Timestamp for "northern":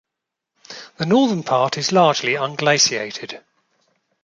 1.05-1.43